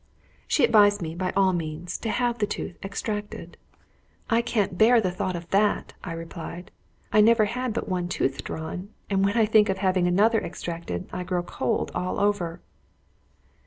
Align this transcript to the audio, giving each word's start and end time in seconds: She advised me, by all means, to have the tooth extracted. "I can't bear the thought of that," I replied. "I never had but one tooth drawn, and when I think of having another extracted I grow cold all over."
She 0.47 0.63
advised 0.63 0.99
me, 1.03 1.13
by 1.13 1.31
all 1.37 1.53
means, 1.53 1.95
to 1.99 2.09
have 2.09 2.39
the 2.39 2.47
tooth 2.47 2.83
extracted. 2.83 3.55
"I 4.31 4.41
can't 4.41 4.75
bear 4.79 4.99
the 4.99 5.11
thought 5.11 5.35
of 5.35 5.47
that," 5.51 5.93
I 6.03 6.13
replied. 6.13 6.71
"I 7.13 7.21
never 7.21 7.45
had 7.45 7.71
but 7.75 7.87
one 7.87 8.07
tooth 8.07 8.43
drawn, 8.43 8.89
and 9.11 9.23
when 9.23 9.37
I 9.37 9.45
think 9.45 9.69
of 9.69 9.77
having 9.77 10.07
another 10.07 10.41
extracted 10.41 11.07
I 11.13 11.21
grow 11.21 11.43
cold 11.43 11.91
all 11.93 12.19
over." 12.19 12.61